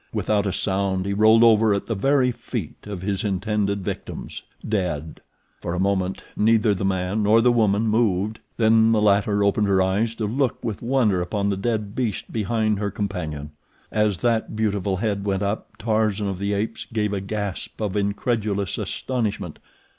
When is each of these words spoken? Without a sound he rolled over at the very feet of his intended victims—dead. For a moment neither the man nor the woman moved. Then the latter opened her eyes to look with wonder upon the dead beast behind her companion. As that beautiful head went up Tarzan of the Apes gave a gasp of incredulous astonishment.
Without 0.11 0.47
a 0.47 0.51
sound 0.51 1.05
he 1.05 1.13
rolled 1.13 1.43
over 1.43 1.75
at 1.75 1.85
the 1.85 1.93
very 1.93 2.31
feet 2.31 2.73
of 2.87 3.03
his 3.03 3.23
intended 3.23 3.85
victims—dead. 3.85 5.21
For 5.59 5.75
a 5.75 5.79
moment 5.79 6.23
neither 6.35 6.73
the 6.73 6.83
man 6.83 7.21
nor 7.21 7.39
the 7.39 7.51
woman 7.51 7.83
moved. 7.83 8.39
Then 8.57 8.93
the 8.93 8.99
latter 8.99 9.43
opened 9.43 9.67
her 9.67 9.79
eyes 9.79 10.15
to 10.15 10.25
look 10.25 10.63
with 10.65 10.81
wonder 10.81 11.21
upon 11.21 11.49
the 11.51 11.55
dead 11.55 11.93
beast 11.93 12.31
behind 12.33 12.79
her 12.79 12.89
companion. 12.89 13.51
As 13.91 14.21
that 14.21 14.55
beautiful 14.55 14.97
head 14.97 15.23
went 15.23 15.43
up 15.43 15.77
Tarzan 15.77 16.27
of 16.27 16.39
the 16.39 16.53
Apes 16.53 16.85
gave 16.91 17.13
a 17.13 17.21
gasp 17.21 17.79
of 17.79 17.95
incredulous 17.95 18.79
astonishment. 18.79 19.59